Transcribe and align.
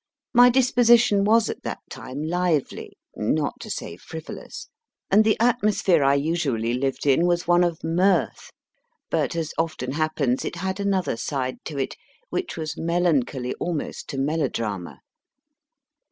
My 0.33 0.49
disposition 0.49 1.23
was 1.25 1.47
at 1.47 1.61
that 1.61 1.77
time 1.87 2.23
lively 2.23 2.97
(not 3.15 3.59
to 3.59 3.69
say 3.69 3.97
frivolous), 3.97 4.65
JAMES 4.65 5.09
PAYN 5.11 5.19
21 5.19 5.19
and 5.19 5.23
the 5.23 5.37
atmosphere 5.39 6.03
I 6.03 6.15
usually 6.15 6.73
lived 6.73 7.05
in 7.05 7.27
was 7.27 7.47
one 7.47 7.63
of 7.63 7.83
mirth, 7.83 8.51
but, 9.11 9.35
as 9.35 9.53
often 9.59 9.91
happens, 9.91 10.43
it 10.43 10.55
had 10.55 10.79
another 10.79 11.17
side 11.17 11.63
to 11.65 11.77
it, 11.77 11.97
which 12.31 12.57
was 12.57 12.73
melan 12.77 13.25
choly 13.25 13.53
almost 13.59 14.07
to 14.09 14.17
melodrama. 14.17 15.01